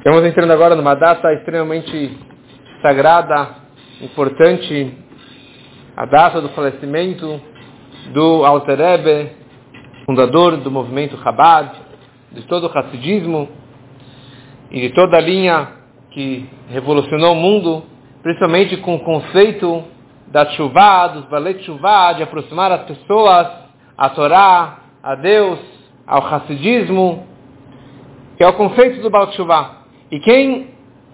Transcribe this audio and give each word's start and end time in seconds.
Estamos 0.00 0.24
entrando 0.24 0.50
agora 0.50 0.74
numa 0.74 0.94
data 0.94 1.30
extremamente 1.34 2.18
sagrada, 2.80 3.48
importante, 4.00 4.96
a 5.94 6.06
data 6.06 6.40
do 6.40 6.48
falecimento 6.48 7.38
do 8.10 8.42
Alter 8.46 8.78
Rebbe, 8.78 9.32
fundador 10.06 10.56
do 10.56 10.70
movimento 10.70 11.18
Chabad, 11.22 11.70
de 12.32 12.40
todo 12.46 12.66
o 12.66 12.78
Hassidismo 12.78 13.46
e 14.70 14.80
de 14.80 14.88
toda 14.94 15.18
a 15.18 15.20
linha 15.20 15.68
que 16.12 16.48
revolucionou 16.70 17.34
o 17.34 17.36
mundo, 17.36 17.82
principalmente 18.22 18.78
com 18.78 18.94
o 18.94 19.00
conceito 19.00 19.84
da 20.28 20.46
chuva, 20.52 21.08
dos 21.08 21.26
ballet 21.26 21.62
chuva, 21.62 22.14
de 22.14 22.22
aproximar 22.22 22.72
as 22.72 22.84
pessoas 22.84 23.48
à 23.98 24.08
Torá, 24.08 24.78
a 25.02 25.14
Deus, 25.16 25.58
ao 26.06 26.26
Hassidismo, 26.26 27.26
que 28.38 28.42
é 28.42 28.48
o 28.48 28.54
conceito 28.54 29.02
do 29.02 29.10
Baal 29.10 29.26
Tshuva. 29.26 29.79
E 30.10 30.18
quem 30.20 30.68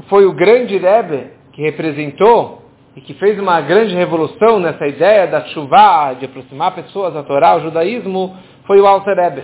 foi 0.09 0.25
o 0.27 0.33
grande 0.33 0.77
Rebbe 0.79 1.31
que 1.53 1.63
representou 1.63 2.63
e 2.97 3.01
que 3.01 3.15
fez 3.15 3.39
uma 3.39 3.61
grande 3.61 3.95
revolução 3.95 4.59
nessa 4.59 4.87
ideia 4.87 5.27
da 5.27 5.45
chuva, 5.47 6.15
de 6.19 6.25
aproximar 6.25 6.75
pessoas 6.75 7.15
à 7.15 7.23
Torá, 7.23 7.51
ao 7.51 7.61
judaísmo, 7.61 8.35
foi 8.67 8.81
o 8.81 8.87
Alter 8.87 9.15
Rebbe. 9.15 9.43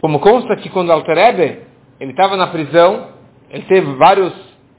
Como 0.00 0.18
consta 0.18 0.56
que 0.56 0.68
quando 0.68 0.88
o 0.88 0.92
Alter 0.92 1.16
Rebbe, 1.16 1.60
ele 2.00 2.10
estava 2.10 2.36
na 2.36 2.48
prisão, 2.48 3.08
ele 3.50 3.64
teve 3.64 3.94
vários 3.94 4.32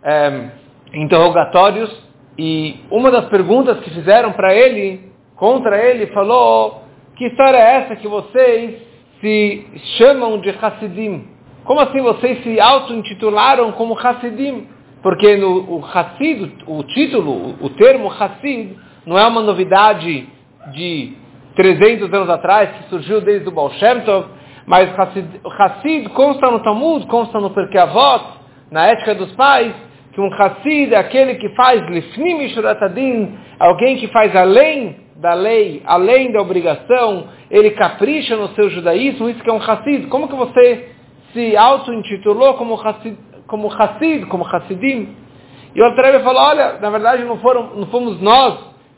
é, 0.03 0.49
interrogatórios 0.93 1.89
e 2.37 2.79
uma 2.89 3.09
das 3.09 3.25
perguntas 3.25 3.79
que 3.79 3.89
fizeram 3.91 4.33
para 4.33 4.53
ele, 4.53 5.11
contra 5.35 5.77
ele, 5.77 6.07
falou 6.07 6.81
que 7.15 7.25
história 7.27 7.57
é 7.57 7.75
essa 7.77 7.95
que 7.95 8.07
vocês 8.07 8.81
se 9.21 9.65
chamam 9.97 10.39
de 10.39 10.49
Hassidim? 10.49 11.30
Como 11.63 11.79
assim 11.79 12.01
vocês 12.01 12.43
se 12.43 12.59
auto-intitularam 12.59 13.71
como 13.73 13.97
Hassidim? 13.97 14.67
Porque 15.03 15.35
no 15.37 15.77
o 15.77 15.85
Hassid, 15.85 16.51
o 16.67 16.83
título, 16.83 17.55
o 17.59 17.69
termo 17.69 18.11
Hassid, 18.11 18.75
não 19.05 19.17
é 19.17 19.25
uma 19.25 19.41
novidade 19.41 20.27
de 20.73 21.13
300 21.55 22.13
anos 22.13 22.29
atrás, 22.29 22.69
que 22.71 22.89
surgiu 22.89 23.21
desde 23.21 23.47
o 23.47 23.51
Baal 23.51 23.71
Shem 23.71 24.01
Tov, 24.01 24.27
mas 24.65 24.89
Hassid, 24.97 25.27
Hassid 25.43 26.09
consta 26.09 26.49
no 26.49 26.59
Talmud, 26.59 27.05
consta 27.07 27.39
no 27.39 27.49
Perkei 27.49 27.79
Avot, 27.79 28.25
na 28.71 28.87
ética 28.87 29.15
dos 29.15 29.31
pais, 29.35 29.73
que 30.13 30.21
um 30.21 30.31
Hassid 30.33 30.93
é 30.93 30.97
aquele 30.97 31.35
que 31.35 31.49
faz 31.49 31.81
Lifnim 31.87 32.47
Shuratadin, 32.49 33.37
alguém 33.59 33.97
que 33.97 34.07
faz 34.07 34.35
além 34.35 34.97
da 35.15 35.33
lei, 35.33 35.81
além 35.85 36.31
da 36.31 36.41
obrigação, 36.41 37.27
ele 37.49 37.71
capricha 37.71 38.35
no 38.35 38.49
seu 38.49 38.69
judaísmo, 38.69 39.29
isso 39.29 39.43
que 39.43 39.49
é 39.49 39.53
um 39.53 39.61
Hassid. 39.61 40.07
Como 40.07 40.27
que 40.27 40.35
você 40.35 40.89
se 41.33 41.55
auto-intitulou 41.55 42.55
como 42.55 42.75
Hassid, 42.75 43.17
como 43.47 43.71
Hassid, 43.71 44.25
como 44.27 44.45
Hassidim. 44.45 45.15
E 45.73 45.81
o 45.81 45.85
Altrebe 45.85 46.23
falou, 46.23 46.41
olha, 46.41 46.79
na 46.79 46.89
verdade 46.89 47.23
não, 47.23 47.37
foram, 47.37 47.75
não 47.75 47.87
fomos 47.87 48.21
nós 48.21 48.57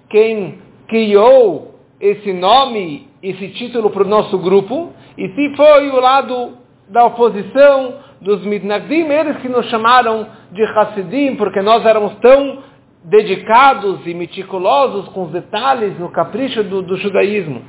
quem 0.10 0.60
criou 0.88 1.76
esse 2.00 2.34
nome, 2.34 3.08
esse 3.22 3.50
título 3.50 3.90
para 3.90 4.04
o 4.04 4.08
nosso 4.08 4.38
grupo, 4.38 4.92
e 5.18 5.28
se 5.30 5.56
foi 5.56 5.90
o 5.90 6.00
lado 6.00 6.58
da 6.90 7.06
oposição, 7.06 7.96
dos 8.24 8.44
Midnagdim, 8.46 9.06
eles 9.10 9.38
que 9.38 9.50
nos 9.50 9.66
chamaram 9.70 10.26
de 10.52 10.64
Hassidim, 10.64 11.36
porque 11.36 11.62
nós 11.62 11.86
éramos 11.86 12.16
tão 12.16 12.64
dedicados 13.04 14.00
e 14.06 14.14
meticulosos 14.14 15.10
com 15.10 15.24
os 15.26 15.32
detalhes, 15.32 16.00
no 16.00 16.10
capricho 16.10 16.64
do, 16.64 16.82
do 16.82 16.96
judaísmo. 16.98 17.62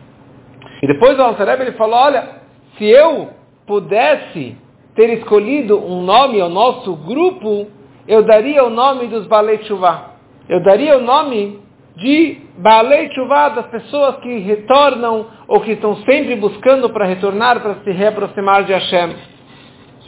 E 0.80 0.86
depois 0.86 1.18
o 1.18 1.22
Altareb 1.22 1.60
ele 1.60 1.72
falou, 1.72 1.96
olha, 1.96 2.28
se 2.78 2.84
eu 2.84 3.30
pudesse 3.66 4.56
ter 4.94 5.18
escolhido 5.18 5.78
um 5.78 6.02
nome 6.02 6.40
ao 6.40 6.48
nosso 6.48 6.94
grupo, 6.94 7.66
eu 8.06 8.22
daria 8.22 8.64
o 8.64 8.70
nome 8.70 9.08
dos 9.08 9.26
Balei 9.26 9.58
Tshuva. 9.58 10.12
Eu 10.48 10.62
daria 10.62 10.98
o 10.98 11.00
nome 11.00 11.58
de 11.96 12.38
Balei 12.58 13.08
Tshuva, 13.08 13.50
das 13.50 13.66
pessoas 13.66 14.16
que 14.16 14.38
retornam 14.38 15.26
ou 15.48 15.60
que 15.60 15.72
estão 15.72 15.96
sempre 15.98 16.36
buscando 16.36 16.90
para 16.90 17.06
retornar, 17.06 17.60
para 17.60 17.76
se 17.82 17.90
reaproximar 17.90 18.64
de 18.64 18.72
Hashem. 18.72 19.16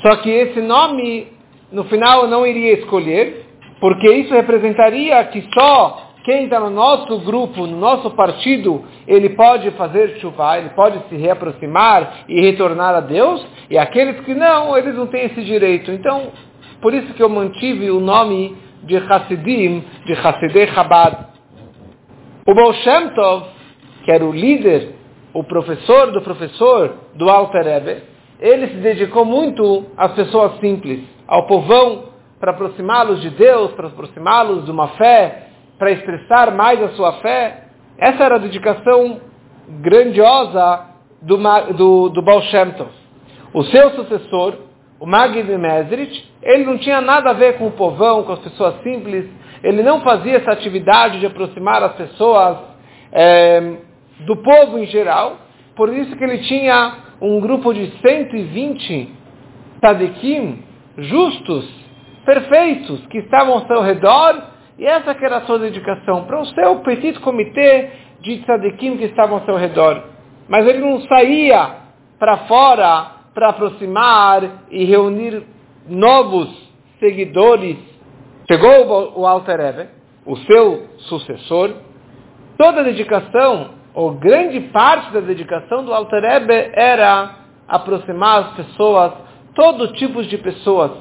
Só 0.03 0.17
que 0.17 0.31
esse 0.31 0.61
nome, 0.61 1.29
no 1.73 1.85
final, 1.85 2.23
eu 2.23 2.29
não 2.29 2.47
iria 2.47 2.75
escolher, 2.75 3.47
porque 3.81 4.09
isso 4.11 4.35
representaria 4.35 5.25
que 5.25 5.43
só 5.53 6.06
quem 6.27 6.47
está 6.47 6.59
no 6.59 6.71
nosso 6.71 7.21
grupo, 7.21 7.69
no 7.69 7.79
nosso 7.79 8.11
partido, 8.11 8.85
ele 9.07 9.31
pode 9.31 9.71
fazer 9.71 10.19
chuva, 10.19 10.59
ele 10.59 10.71
pode 10.71 10.99
se 11.09 11.17
reaproximar 11.17 12.25
e 12.29 12.41
retornar 12.41 12.97
a 12.97 13.01
Deus, 13.01 13.47
e 13.71 13.79
aqueles 13.79 14.19
que 14.25 14.35
não, 14.35 14.77
eles 14.77 14.97
não 14.97 15.07
têm 15.07 15.27
esse 15.27 15.41
direito. 15.45 15.93
Então, 15.93 16.33
por 16.83 16.93
isso 16.93 17.15
que 17.15 17.23
eu 17.23 17.29
mantive 17.29 17.93
o 17.93 18.01
nome 18.01 18.57
de 18.83 18.97
Hasidim, 18.97 19.85
de 20.05 20.15
Hasidei 20.15 20.67
Chabad. 20.67 21.17
O 22.45 22.53
Baal 22.53 22.75
Shem 22.75 23.11
Tov, 23.11 23.47
que 24.05 24.11
era 24.11 24.25
o 24.25 24.33
líder, 24.33 24.97
o 25.33 25.45
professor 25.45 26.11
do 26.11 26.23
professor 26.23 26.93
do 27.15 27.31
Alter 27.31 27.63
Rebbe, 27.63 28.03
ele 28.41 28.67
se 28.67 28.77
dedicou 28.79 29.25
muito 29.25 29.87
às 29.97 30.11
pessoas 30.15 30.59
simples, 30.59 31.05
ao 31.29 31.47
povão, 31.47 32.07
para 32.41 32.51
aproximá-los 32.51 33.23
de 33.23 33.31
Deus, 33.31 33.71
para 33.75 33.87
aproximá-los 33.87 34.65
de 34.65 34.73
uma 34.73 34.89
fé 34.89 35.46
para 35.79 35.91
expressar 35.91 36.51
mais 36.53 36.83
a 36.83 36.89
sua 36.91 37.15
fé. 37.15 37.65
Essa 37.99 38.25
era 38.25 38.37
a 38.37 38.39
dedicação 38.39 39.21
grandiosa 39.81 40.87
do, 41.23 41.37
do, 41.75 42.09
do 42.11 42.23
Baal 42.23 42.43
Shem 42.43 42.73
Tov. 42.73 42.91
O 43.53 43.63
seu 43.65 43.91
sucessor, 43.91 44.55
o 45.01 45.07
Magid 45.07 45.49
Mesrit, 45.57 46.33
ele 46.43 46.65
não 46.65 46.79
tinha 46.79 47.01
nada 47.01 47.31
a 47.31 47.33
ver 47.33 47.59
com 47.59 47.67
o 47.69 47.73
povão, 47.73 48.23
com 48.23 48.33
as 48.33 48.39
pessoas 48.41 48.83
simples, 48.83 49.27
ele 49.63 49.83
não 49.83 50.01
fazia 50.01 50.37
essa 50.37 50.53
atividade 50.53 51.21
de 51.21 51.27
aproximar 51.27 51.83
as 51.83 51.95
pessoas 51.95 52.59
é, 53.13 53.79
do 54.21 54.37
povo 54.37 54.79
em 54.79 54.87
geral, 54.87 55.39
por 55.75 55.93
isso 55.93 56.15
que 56.17 56.25
ele 56.25 56.39
tinha 56.39 56.99
um 57.21 57.41
grupo 57.41 57.73
de 57.73 57.91
120 58.01 59.15
tzadikim 59.81 60.63
justos, 60.99 61.69
perfeitos, 62.25 63.07
que 63.07 63.19
estavam 63.19 63.55
ao 63.55 63.67
seu 63.67 63.83
redor 63.83 64.56
e 64.79 64.85
essa 64.85 65.15
que 65.15 65.25
era 65.25 65.39
a 65.39 65.41
sua 65.43 65.59
dedicação, 65.59 66.25
para 66.25 66.41
o 66.41 66.47
seu 66.47 66.77
petit 66.81 67.19
comitê 67.21 67.91
de 68.21 68.43
tzadikim 68.43 68.99
que 68.99 69.05
estavam 69.05 69.39
ao 69.39 69.45
seu 69.45 69.57
redor. 69.57 70.03
Mas 70.49 70.67
ele 70.67 70.81
não 70.81 71.01
saía 71.03 71.77
para 72.19 72.39
fora 72.47 73.13
para 73.35 73.51
aproximar 73.51 74.65
e 74.71 74.85
reunir 74.85 75.43
novos 75.89 76.49
seguidores. 77.01 77.77
Chegou 78.51 79.19
o 79.19 79.27
Alter 79.27 79.61
Ebe, 79.61 79.89
o 80.27 80.37
seu 80.39 80.87
sucessor, 80.99 81.73
toda 82.59 82.81
a 82.81 82.85
dedicação, 82.85 83.71
ou 83.95 84.13
grande 84.13 84.61
parte 84.61 85.11
da 85.11 85.21
dedicação 85.21 85.85
do 85.85 85.93
Alter 85.93 86.23
era 86.75 87.35
aproximar 87.67 88.41
as 88.41 88.51
pessoas, 88.57 89.13
todo 89.55 89.93
tipo 89.95 90.23
de 90.23 90.37
pessoas. 90.37 90.93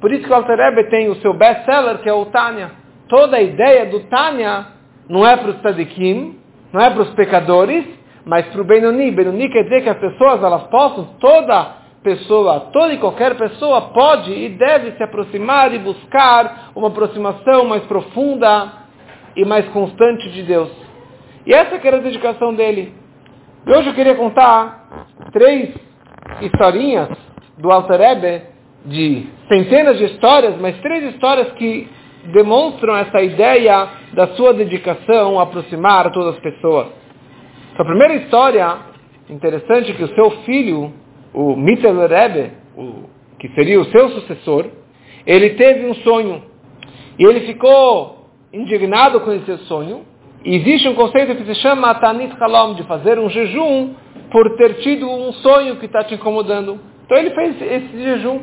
Por 0.00 0.12
isso 0.12 0.24
que 0.24 0.30
o 0.30 0.34
Alter 0.34 0.88
tem 0.88 1.08
o 1.08 1.16
seu 1.16 1.34
best-seller, 1.34 1.98
que 1.98 2.08
é 2.08 2.12
o 2.12 2.26
Tânia 2.26 2.83
toda 3.14 3.36
a 3.36 3.40
ideia 3.40 3.86
do 3.86 4.00
Tânia 4.00 4.66
não 5.08 5.24
é 5.24 5.36
para 5.36 5.50
os 5.50 5.60
tzadikim, 5.60 6.36
não 6.72 6.80
é 6.80 6.90
para 6.90 7.02
os 7.02 7.10
pecadores, 7.10 7.84
mas 8.24 8.44
para 8.46 8.60
o 8.60 8.64
Benoni. 8.64 9.12
Benoni 9.12 9.48
quer 9.50 9.62
dizer 9.62 9.82
que 9.84 9.88
as 9.88 9.98
pessoas, 9.98 10.42
elas 10.42 10.64
possam, 10.64 11.04
toda 11.20 11.76
pessoa, 12.02 12.70
toda 12.72 12.92
e 12.92 12.98
qualquer 12.98 13.36
pessoa 13.36 13.82
pode 13.92 14.32
e 14.32 14.48
deve 14.48 14.96
se 14.96 15.02
aproximar 15.04 15.72
e 15.72 15.78
buscar 15.78 16.72
uma 16.74 16.88
aproximação 16.88 17.64
mais 17.66 17.84
profunda 17.84 18.72
e 19.36 19.44
mais 19.44 19.68
constante 19.68 20.28
de 20.30 20.42
Deus. 20.42 20.70
E 21.46 21.54
essa 21.54 21.78
que 21.78 21.86
era 21.86 21.98
a 21.98 22.00
dedicação 22.00 22.52
dele. 22.52 22.92
E 23.64 23.70
hoje 23.70 23.90
eu 23.90 23.94
queria 23.94 24.16
contar 24.16 25.06
três 25.32 25.72
historinhas 26.40 27.10
do 27.58 27.70
Alter 27.70 28.00
Ebe, 28.00 28.42
de 28.86 29.28
centenas 29.48 29.98
de 29.98 30.04
histórias, 30.04 30.56
mas 30.60 30.76
três 30.80 31.14
histórias 31.14 31.52
que 31.52 31.88
demonstram 32.32 32.96
essa 32.96 33.20
ideia 33.22 33.88
da 34.12 34.28
sua 34.28 34.54
dedicação 34.54 35.38
a 35.38 35.42
aproximar 35.42 36.10
todas 36.12 36.34
as 36.34 36.40
pessoas. 36.40 36.88
Então, 37.72 37.84
a 37.84 37.88
primeira 37.88 38.14
história 38.14 38.76
interessante 39.28 39.90
é 39.90 39.94
que 39.94 40.04
o 40.04 40.14
seu 40.14 40.30
filho, 40.42 40.92
o 41.32 41.56
Mittel 41.56 42.06
Rebbe, 42.06 42.52
o, 42.76 43.04
que 43.38 43.48
seria 43.48 43.80
o 43.80 43.84
seu 43.86 44.10
sucessor, 44.10 44.66
ele 45.26 45.50
teve 45.50 45.86
um 45.86 45.94
sonho. 45.94 46.42
E 47.18 47.24
ele 47.24 47.40
ficou 47.40 48.28
indignado 48.52 49.20
com 49.20 49.32
esse 49.32 49.56
sonho. 49.64 50.02
E 50.44 50.56
existe 50.56 50.88
um 50.88 50.94
conceito 50.94 51.34
que 51.36 51.44
se 51.44 51.54
chama 51.56 51.94
Tanit 51.94 52.34
Halom, 52.40 52.74
de 52.74 52.82
fazer 52.84 53.18
um 53.18 53.30
jejum 53.30 53.94
por 54.30 54.56
ter 54.56 54.74
tido 54.74 55.08
um 55.08 55.32
sonho 55.32 55.76
que 55.76 55.86
está 55.86 56.04
te 56.04 56.14
incomodando. 56.14 56.78
Então 57.04 57.18
ele 57.18 57.30
fez 57.30 57.62
esse 57.62 58.02
jejum. 58.02 58.40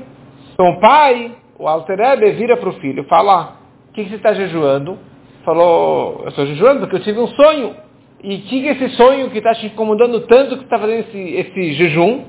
Então 0.54 0.69
o 0.72 0.80
pai, 0.80 1.31
o 1.60 1.68
Alter 1.68 1.98
Rebbe, 1.98 2.31
vira 2.31 2.57
para 2.57 2.69
o 2.69 2.74
filho 2.74 3.04
fala, 3.06 3.61
o 3.91 3.93
que, 3.93 4.05
você 4.05 4.15
está 4.15 4.33
jejuando? 4.33 4.97
Falou, 5.43 6.21
eu 6.23 6.29
estou 6.29 6.45
jejuando 6.45 6.79
porque 6.79 6.95
eu 6.95 7.03
tive 7.03 7.19
um 7.19 7.27
sonho. 7.27 7.75
E 8.23 8.35
o 8.35 8.41
que, 8.43 8.61
que 8.61 8.67
é 8.69 8.71
esse 8.71 8.95
sonho 8.95 9.29
que 9.29 9.39
está 9.39 9.53
te 9.53 9.65
incomodando 9.65 10.21
tanto 10.27 10.55
que 10.55 10.63
está 10.63 10.79
fazendo 10.79 11.01
esse, 11.01 11.19
esse 11.19 11.73
jejum? 11.73 12.23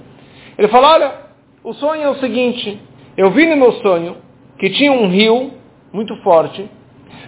Ele 0.59 0.67
falou, 0.67 0.91
olha, 0.91 1.13
o 1.63 1.73
sonho 1.75 2.03
é 2.03 2.09
o 2.09 2.17
seguinte, 2.17 2.81
eu 3.17 3.31
vi 3.31 3.47
no 3.47 3.57
meu 3.57 3.73
sonho 3.75 4.17
que 4.59 4.71
tinha 4.71 4.91
um 4.91 5.07
rio 5.07 5.53
muito 5.93 6.17
forte, 6.25 6.69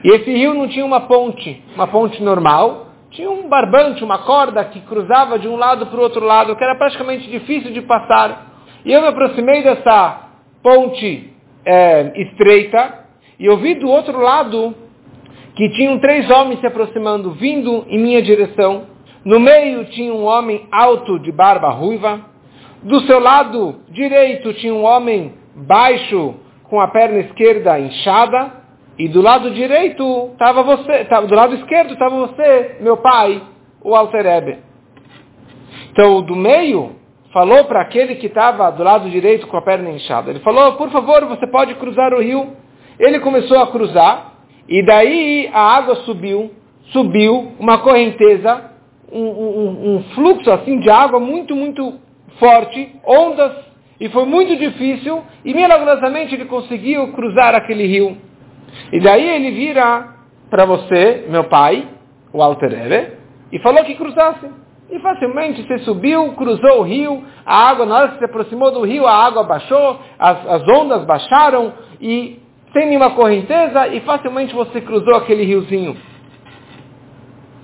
e 0.03 0.09
esse 0.09 0.33
rio 0.33 0.53
não 0.53 0.67
tinha 0.67 0.85
uma 0.85 1.03
ponte, 1.03 1.63
uma 1.77 1.87
ponte 1.87 2.21
normal, 2.21 2.89
tinha 3.11 3.31
um 3.31 3.49
barbante, 3.49 4.03
uma 4.03 4.19
corda 4.19 4.65
que 4.65 4.81
cruzava 4.81 5.39
de 5.39 5.47
um 5.47 5.55
lado 5.55 5.87
para 5.87 6.01
o 6.01 6.03
outro 6.03 6.25
lado, 6.25 6.57
que 6.57 6.65
era 6.65 6.75
praticamente 6.75 7.31
difícil 7.31 7.73
de 7.73 7.83
passar. 7.83 8.47
E 8.85 8.93
eu 8.93 9.01
me 9.01 9.07
aproximei 9.07 9.63
dessa 9.63 10.31
ponte 10.61 11.33
é, 11.65 12.21
estreita 12.21 13.04
e 13.39 13.47
eu 13.47 13.57
vi 13.59 13.75
do 13.75 13.89
outro 13.89 14.19
lado 14.21 14.75
que 15.55 15.69
tinham 15.71 15.99
três 15.99 16.29
homens 16.31 16.61
se 16.61 16.67
aproximando, 16.67 17.33
vindo 17.33 17.85
em 17.89 17.99
minha 17.99 18.23
direção. 18.23 18.87
No 19.25 19.41
meio 19.41 19.85
tinha 19.87 20.13
um 20.13 20.25
homem 20.25 20.67
alto 20.71 21.19
de 21.19 21.33
barba 21.33 21.71
ruiva. 21.71 22.21
Do 22.83 23.01
seu 23.03 23.19
lado 23.19 23.77
direito 23.89 24.53
tinha 24.55 24.75
um 24.75 24.85
homem 24.85 25.33
baixo 25.55 26.35
com 26.65 26.81
a 26.81 26.89
perna 26.89 27.21
esquerda 27.21 27.79
inchada. 27.79 28.65
E 28.99 29.09
do 29.09 29.21
lado 29.21 29.51
direito 29.51 30.31
estava 30.33 30.63
você, 30.63 31.05
tava, 31.07 31.27
do 31.27 31.35
lado 31.35 31.55
esquerdo 31.57 31.93
estava 31.95 32.15
você, 32.29 32.77
meu 32.81 32.97
pai, 32.99 33.43
o 33.83 33.95
Alterebe. 33.95 34.59
Então, 35.91 36.23
do 36.23 36.37
meio, 36.37 36.93
falou 37.33 37.65
para 37.65 37.81
aquele 37.81 38.17
que 38.17 38.27
estava 38.27 38.71
do 38.71 38.85
lado 38.85 39.11
direito 39.11 39.47
com 39.49 39.57
a 39.57 39.63
perna 39.63 39.91
inchada. 39.91 40.31
Ele 40.31 40.41
falou, 40.41 40.75
por 40.75 40.91
favor, 40.91 41.25
você 41.27 41.47
pode 41.49 41.75
cruzar 41.75 42.13
o 42.15 42.21
rio. 42.21 42.57
Ele 42.99 43.21
começou 43.21 43.59
a 43.59 43.67
cruzar, 43.69 44.35
e 44.69 44.85
daí 44.85 45.51
a 45.53 45.77
água 45.77 45.97
subiu, 45.97 46.51
subiu, 46.93 47.53
uma 47.59 47.79
correnteza, 47.79 48.71
um, 49.13 49.23
um, 49.23 49.97
um 49.97 50.03
fluxo 50.15 50.51
assim 50.51 50.81
de 50.81 50.91
água 50.91 51.21
muito, 51.21 51.55
muito 51.55 51.95
forte, 52.39 52.95
ondas, 53.07 53.53
e 54.01 54.09
foi 54.09 54.25
muito 54.25 54.57
difícil, 54.57 55.23
e 55.45 55.55
milagrosamente 55.55 56.35
ele 56.35 56.47
conseguiu 56.47 57.13
cruzar 57.13 57.55
aquele 57.55 57.87
rio. 57.87 58.17
E 58.93 59.01
daí 59.01 59.29
ele 59.29 59.53
vira 59.53 60.15
para 60.51 60.65
você, 60.65 61.27
meu 61.29 61.45
pai, 61.45 61.89
o 62.33 62.43
Alterere, 62.43 63.13
e 63.53 63.59
falou 63.61 63.85
que 63.85 63.95
cruzasse. 63.95 64.47
E 64.91 64.99
facilmente 64.99 65.63
você 65.63 65.79
subiu, 65.79 66.33
cruzou 66.33 66.81
o 66.81 66.83
rio, 66.83 67.25
a 67.47 67.71
água, 67.71 67.87
na 67.87 67.97
hora 67.97 68.09
que 68.09 68.19
se 68.19 68.25
aproximou 68.25 68.71
do 68.71 68.83
rio, 68.83 69.07
a 69.07 69.15
água 69.15 69.45
baixou, 69.45 69.99
as, 70.19 70.47
as 70.47 70.69
ondas 70.69 71.05
baixaram, 71.05 71.73
e 72.01 72.39
sem 72.75 72.87
nenhuma 72.87 73.11
correnteza, 73.11 73.87
e 73.89 74.01
facilmente 74.01 74.55
você 74.55 74.81
cruzou 74.81 75.15
aquele 75.15 75.45
riozinho. 75.45 75.97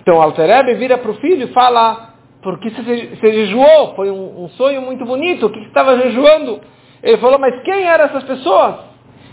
Então 0.01 0.17
o 0.17 0.23
Alterebe 0.23 0.75
vira 0.77 0.97
para 0.97 1.11
o 1.11 1.15
filho 1.15 1.49
e 1.49 1.53
fala, 1.53 2.15
porque 2.43 2.71
você, 2.71 3.17
você 3.17 3.33
jejuou, 3.33 3.95
foi 3.97 4.11
um, 4.11 4.45
um, 4.45 4.49
sonho 4.51 4.81
muito 4.81 5.05
bonito, 5.05 5.47
o 5.47 5.51
que 5.51 5.59
estava 5.61 5.99
jejuando? 5.99 6.61
Ele 7.03 7.19
falou, 7.19 7.39
mas 7.39 7.61
quem 7.63 7.85
eram 7.85 8.05
essas 8.05 8.23
pessoas? 8.23 8.77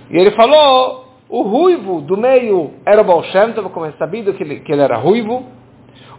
E 0.10 0.18
ele 0.18 0.32
falou, 0.32 1.06
o 1.30 1.42
ruivo 1.44 2.02
do 2.02 2.18
meio 2.18 2.72
era 2.86 3.02
o 3.02 3.06
Baal 3.06 3.24
Tov, 3.54 3.70
como 3.70 3.86
é 3.86 3.92
sabido 3.94 4.34
que 4.34 4.44
ele, 4.44 4.60
que 4.62 4.72
ele 4.72 4.82
era 4.82 4.98
ruivo. 4.98 5.46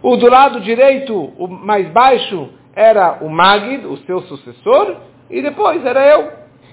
O 0.01 0.15
do 0.15 0.29
lado 0.29 0.61
direito, 0.61 1.13
o 1.37 1.47
mais 1.47 1.87
baixo, 1.89 2.49
era 2.75 3.17
o 3.21 3.29
Magid, 3.29 3.85
o 3.85 3.97
seu 4.05 4.21
sucessor. 4.21 4.95
E 5.29 5.41
depois 5.41 5.83
era 5.85 6.05
eu. 6.05 6.31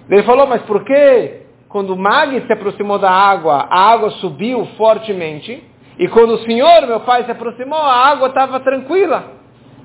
Ele 0.08 0.22
falou, 0.22 0.46
mas 0.46 0.62
por 0.62 0.84
que 0.84 1.45
quando 1.76 1.90
o 1.90 1.96
Magid 1.98 2.46
se 2.46 2.52
aproximou 2.54 2.98
da 2.98 3.10
água, 3.10 3.66
a 3.68 3.90
água 3.92 4.08
subiu 4.12 4.64
fortemente? 4.78 5.62
E 5.98 6.08
quando 6.08 6.30
o 6.30 6.38
senhor, 6.38 6.86
meu 6.86 7.00
pai, 7.00 7.24
se 7.24 7.30
aproximou, 7.30 7.78
a 7.78 8.08
água 8.08 8.28
estava 8.28 8.58
tranquila. 8.60 9.24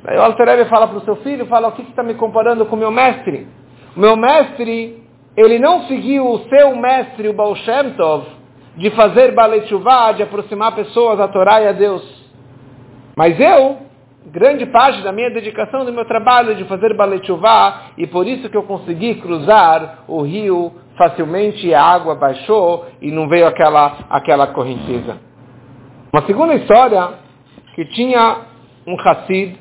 Aí 0.06 0.18
o 0.18 0.22
Alter 0.22 0.70
fala 0.70 0.88
para 0.88 1.00
o 1.00 1.02
seu 1.02 1.18
filho, 1.18 1.46
fala, 1.48 1.68
o 1.68 1.74
que 1.74 1.84
você 1.84 1.90
está 1.90 2.02
me 2.02 2.14
comparando 2.14 2.66
com 2.66 2.78
o 2.78 2.80
meu 2.80 2.92
mestre? 2.92 3.46
O 3.94 4.00
meu 4.00 4.16
mestre, 4.16 5.04
ele 5.36 5.60
não 5.60 5.82
seguiu 5.88 6.32
o 6.32 6.40
seu 6.48 6.78
mestre, 6.78 7.28
o 7.28 7.34
Baal 7.34 7.58
Shem 7.58 7.92
Tov, 7.98 8.26
de 8.78 8.90
fazer 8.92 9.34
Balechuvá, 9.34 10.14
de 10.14 10.24
aproximar 10.24 10.74
pessoas 10.74 11.20
a 11.20 11.28
Torá 11.28 11.62
e 11.62 11.68
a 11.68 11.74
Deus. 11.74 12.04
Mas 13.18 13.38
eu, 13.38 13.80
grande 14.26 14.66
parte 14.68 15.02
da 15.02 15.12
minha 15.12 15.30
dedicação, 15.30 15.84
do 15.84 15.92
meu 15.92 16.06
trabalho 16.06 16.56
de 16.56 16.64
fazer 16.66 16.96
Balechuvá, 16.96 17.92
e 17.98 18.06
por 18.06 18.28
isso 18.28 18.50
que 18.50 18.58
eu 18.58 18.64
consegui 18.64 19.16
cruzar 19.16 20.04
o 20.08 20.22
rio 20.22 20.72
facilmente, 20.98 21.74
a 21.74 21.84
água 21.84 22.16
baixou 22.16 22.86
e 23.02 23.12
não 23.12 23.28
veio 23.28 23.48
aquela, 23.48 23.98
aquela 24.10 24.48
correnteza. 24.48 25.18
Uma 26.14 26.26
segunda 26.26 26.54
história, 26.56 27.10
que 27.74 27.86
tinha 27.86 28.42
um 28.86 29.00
Hassid, 29.00 29.58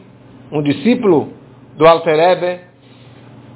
um 0.53 0.63
discípulo 0.63 1.33
do 1.77 1.87
Alter 1.87 2.19
Ebe, 2.19 2.61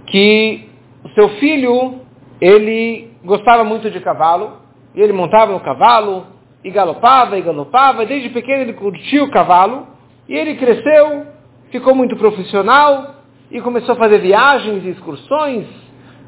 que 0.07 0.69
o 1.03 1.09
seu 1.11 1.29
filho, 1.41 2.01
ele 2.41 3.11
gostava 3.25 3.65
muito 3.65 3.91
de 3.91 4.01
cavalo, 4.01 4.53
e 4.95 5.01
ele 5.01 5.13
montava 5.13 5.53
no 5.53 5.61
cavalo, 5.61 6.27
e 6.63 6.71
galopava, 6.71 7.37
e 7.37 7.43
galopava, 7.43 8.05
e 8.05 8.07
desde 8.07 8.31
pequeno 8.31 8.63
ele 8.63 8.73
curtia 8.73 9.23
o 9.23 9.31
cavalo, 9.31 9.94
e 10.29 10.35
ele 10.35 10.57
cresceu, 10.57 11.27
ficou 11.71 11.95
muito 11.95 12.17
profissional, 12.17 13.15
e 13.51 13.61
começou 13.61 13.95
a 13.95 13.99
fazer 13.99 14.19
viagens 14.19 14.85
e 14.85 14.91
excursões 14.91 15.67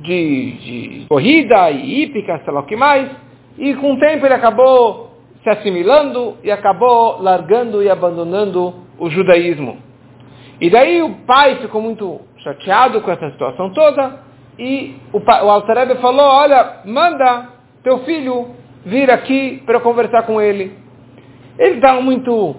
de, 0.00 0.52
de 0.52 1.06
corrida 1.08 1.70
e 1.70 2.02
hípica, 2.02 2.40
sei 2.44 2.52
lá 2.52 2.60
o 2.60 2.66
que 2.66 2.76
mais, 2.76 3.10
e 3.58 3.74
com 3.74 3.94
o 3.94 3.98
tempo 3.98 4.26
ele 4.26 4.34
acabou 4.34 5.10
se 5.42 5.48
assimilando 5.48 6.36
e 6.44 6.50
acabou 6.50 7.20
largando 7.20 7.82
e 7.82 7.88
abandonando 7.88 8.74
o 8.98 9.08
judaísmo. 9.08 9.78
E 10.60 10.70
daí 10.70 11.02
o 11.02 11.16
pai 11.26 11.56
ficou 11.56 11.80
muito 11.80 12.20
chateado 12.38 13.00
com 13.00 13.10
essa 13.10 13.30
situação 13.30 13.72
toda, 13.72 14.20
e 14.58 14.94
o, 15.12 15.18
o 15.18 15.50
Altarebe 15.50 15.96
falou, 15.96 16.26
olha, 16.26 16.80
manda 16.84 17.48
teu 17.82 17.98
filho 18.00 18.54
vir 18.84 19.10
aqui 19.10 19.62
para 19.66 19.80
conversar 19.80 20.22
com 20.22 20.40
ele. 20.40 20.72
Ele 21.58 21.76
estava 21.76 22.00
muito 22.00 22.56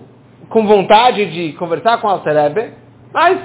com 0.50 0.66
vontade 0.66 1.26
de 1.26 1.54
conversar 1.54 2.00
com 2.00 2.08
o 2.08 2.10
Altarebe, 2.10 2.74
mas 3.14 3.40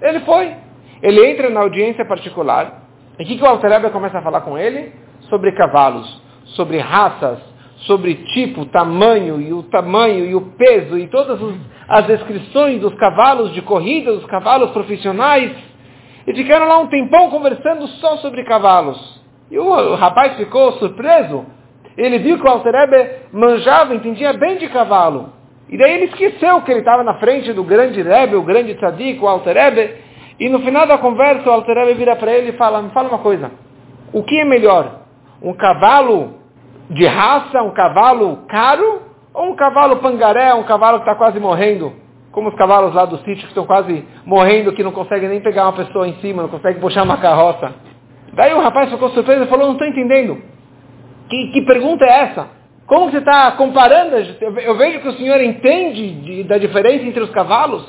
ele 0.00 0.20
foi. 0.20 0.54
Ele 1.02 1.26
entra 1.30 1.50
na 1.50 1.60
audiência 1.60 2.04
particular. 2.04 2.82
E 3.18 3.24
o 3.24 3.26
que, 3.26 3.36
que 3.36 3.42
o 3.42 3.46
Altarebe 3.46 3.90
começa 3.90 4.18
a 4.18 4.22
falar 4.22 4.42
com 4.42 4.56
ele? 4.56 4.92
Sobre 5.28 5.52
cavalos, 5.52 6.22
sobre 6.56 6.78
raças, 6.78 7.38
sobre 7.86 8.14
tipo, 8.14 8.66
tamanho, 8.66 9.40
e 9.40 9.52
o 9.52 9.62
tamanho, 9.64 10.24
e 10.24 10.34
o 10.34 10.40
peso, 10.52 10.98
e 10.98 11.08
todas 11.08 11.40
as 11.88 12.06
descrições 12.06 12.80
dos 12.80 12.94
cavalos 12.94 13.52
de 13.52 13.62
corrida, 13.62 14.12
dos 14.12 14.26
cavalos 14.26 14.70
profissionais. 14.70 15.52
E 16.26 16.34
ficaram 16.34 16.68
lá 16.68 16.78
um 16.78 16.86
tempão 16.86 17.30
conversando 17.30 17.86
só 17.88 18.18
sobre 18.18 18.44
cavalos. 18.44 19.20
E 19.50 19.58
o, 19.58 19.64
o 19.64 19.94
rapaz 19.96 20.36
ficou 20.36 20.72
surpreso. 20.74 21.44
Ele 21.96 22.18
viu 22.18 22.38
que 22.38 22.46
o 22.46 22.50
Alterebe 22.50 23.26
manjava, 23.32 23.94
entendia 23.94 24.32
bem 24.32 24.56
de 24.56 24.68
cavalo. 24.68 25.30
E 25.72 25.78
daí 25.78 25.94
ele 25.94 26.04
esqueceu 26.04 26.60
que 26.60 26.70
ele 26.70 26.80
estava 26.80 27.02
na 27.02 27.14
frente 27.14 27.50
do 27.54 27.64
grande 27.64 28.02
Rebbe, 28.02 28.36
o 28.36 28.42
grande 28.42 28.74
tzadik, 28.74 29.18
o 29.24 29.26
Alterebe. 29.26 29.96
E 30.38 30.46
no 30.50 30.60
final 30.60 30.86
da 30.86 30.98
conversa 30.98 31.48
o 31.48 31.52
Alterebe 31.52 31.94
vira 31.94 32.14
para 32.14 32.30
ele 32.30 32.50
e 32.50 32.52
fala, 32.52 32.82
me 32.82 32.90
fala 32.90 33.08
uma 33.08 33.20
coisa. 33.20 33.50
O 34.12 34.22
que 34.22 34.38
é 34.38 34.44
melhor? 34.44 35.00
Um 35.42 35.54
cavalo 35.54 36.34
de 36.90 37.06
raça, 37.06 37.62
um 37.62 37.70
cavalo 37.70 38.44
caro? 38.48 39.00
Ou 39.32 39.46
um 39.46 39.56
cavalo 39.56 39.96
pangaré, 39.96 40.52
um 40.52 40.64
cavalo 40.64 40.98
que 40.98 41.04
está 41.04 41.14
quase 41.14 41.40
morrendo? 41.40 41.94
Como 42.32 42.50
os 42.50 42.54
cavalos 42.54 42.94
lá 42.94 43.06
do 43.06 43.16
sítio 43.18 43.44
que 43.44 43.46
estão 43.46 43.64
quase 43.64 44.06
morrendo, 44.26 44.74
que 44.74 44.82
não 44.82 44.92
conseguem 44.92 45.30
nem 45.30 45.40
pegar 45.40 45.64
uma 45.64 45.72
pessoa 45.72 46.06
em 46.06 46.14
cima, 46.16 46.42
não 46.42 46.50
conseguem 46.50 46.82
puxar 46.82 47.02
uma 47.02 47.16
carroça. 47.16 47.72
Daí 48.34 48.52
o 48.52 48.60
rapaz 48.60 48.90
ficou 48.90 49.08
surpreso 49.10 49.44
e 49.44 49.46
falou, 49.46 49.66
não 49.68 49.72
estou 49.72 49.88
entendendo. 49.88 50.36
Que, 51.30 51.50
que, 51.52 51.62
pergunta 51.62 52.04
é 52.04 52.24
essa? 52.24 52.61
Como 52.92 53.10
você 53.10 53.20
está 53.20 53.52
comparando? 53.52 54.16
Eu 54.18 54.76
vejo 54.76 55.00
que 55.00 55.08
o 55.08 55.16
senhor 55.16 55.40
entende 55.40 56.10
de, 56.10 56.42
da 56.44 56.58
diferença 56.58 57.06
entre 57.06 57.22
os 57.22 57.30
cavalos. 57.30 57.88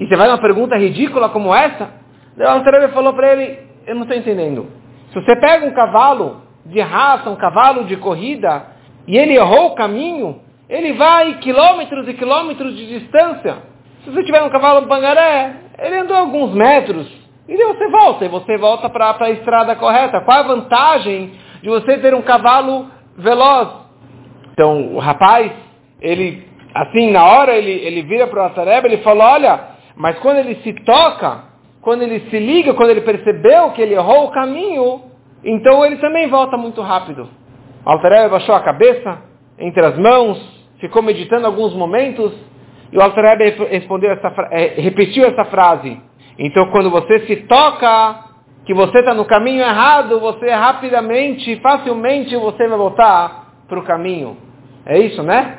E 0.00 0.06
você 0.06 0.16
vai 0.16 0.28
numa 0.28 0.40
pergunta 0.40 0.78
ridícula 0.78 1.28
como 1.28 1.54
essa? 1.54 1.90
O 2.34 2.42
Altarebbe 2.42 2.94
falou 2.94 3.12
para 3.12 3.34
ele, 3.34 3.58
eu 3.86 3.94
não 3.94 4.04
estou 4.04 4.16
entendendo. 4.16 4.66
Se 5.12 5.20
você 5.20 5.36
pega 5.36 5.66
um 5.66 5.74
cavalo 5.74 6.40
de 6.64 6.80
raça, 6.80 7.28
um 7.28 7.36
cavalo 7.36 7.84
de 7.84 7.98
corrida, 7.98 8.64
e 9.06 9.14
ele 9.14 9.34
errou 9.34 9.66
o 9.66 9.74
caminho, 9.74 10.40
ele 10.70 10.94
vai 10.94 11.34
quilômetros 11.34 12.08
e 12.08 12.14
quilômetros 12.14 12.74
de 12.74 12.98
distância. 12.98 13.58
Se 14.04 14.10
você 14.10 14.24
tiver 14.24 14.42
um 14.42 14.48
cavalo 14.48 14.86
bangaré, 14.86 15.54
ele 15.78 15.96
andou 15.96 16.16
alguns 16.16 16.54
metros, 16.54 17.06
e 17.46 17.58
daí 17.58 17.66
você 17.66 17.90
volta, 17.90 18.24
e 18.24 18.28
você 18.28 18.56
volta 18.56 18.88
para 18.88 19.14
a 19.20 19.30
estrada 19.32 19.76
correta. 19.76 20.22
Qual 20.22 20.38
a 20.38 20.44
vantagem 20.44 21.34
de 21.62 21.68
você 21.68 21.98
ter 21.98 22.14
um 22.14 22.22
cavalo 22.22 22.86
veloz? 23.18 23.83
Então, 24.54 24.94
o 24.94 25.00
rapaz, 25.00 25.50
ele, 26.00 26.46
assim, 26.72 27.10
na 27.10 27.24
hora, 27.24 27.56
ele, 27.56 27.72
ele 27.72 28.02
vira 28.02 28.28
para 28.28 28.42
o 28.42 28.46
Atareba, 28.46 28.86
ele 28.86 28.98
fala, 28.98 29.32
olha, 29.32 29.60
mas 29.96 30.16
quando 30.20 30.38
ele 30.38 30.54
se 30.62 30.72
toca, 30.84 31.42
quando 31.80 32.02
ele 32.02 32.20
se 32.30 32.38
liga, 32.38 32.72
quando 32.72 32.90
ele 32.90 33.00
percebeu 33.00 33.72
que 33.72 33.82
ele 33.82 33.94
errou 33.94 34.26
o 34.26 34.30
caminho, 34.30 35.02
então 35.44 35.84
ele 35.84 35.96
também 35.96 36.28
volta 36.28 36.56
muito 36.56 36.80
rápido. 36.80 37.28
O 37.84 37.90
Altareba 37.90 38.28
baixou 38.28 38.54
a 38.54 38.60
cabeça 38.60 39.18
entre 39.58 39.84
as 39.84 39.98
mãos, 39.98 40.40
ficou 40.78 41.02
meditando 41.02 41.48
alguns 41.48 41.74
momentos, 41.74 42.32
e 42.92 42.96
o 42.96 43.02
Altareba 43.02 43.44
respondeu 43.68 44.12
essa, 44.12 44.32
é, 44.52 44.80
repetiu 44.80 45.26
essa 45.26 45.44
frase. 45.46 46.00
Então, 46.38 46.70
quando 46.70 46.90
você 46.90 47.26
se 47.26 47.36
toca, 47.48 48.24
que 48.64 48.72
você 48.72 49.00
está 49.00 49.14
no 49.14 49.24
caminho 49.24 49.62
errado, 49.62 50.20
você 50.20 50.48
rapidamente, 50.50 51.56
facilmente, 51.56 52.36
você 52.36 52.68
vai 52.68 52.78
voltar 52.78 53.43
para 53.68 53.78
o 53.78 53.84
caminho. 53.84 54.36
É 54.86 54.98
isso, 54.98 55.22
né? 55.22 55.58